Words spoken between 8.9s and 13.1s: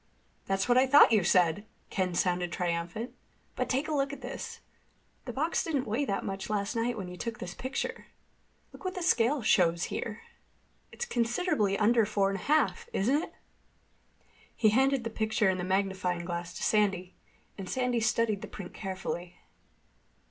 the scale shows here. It's considerably under four and a half.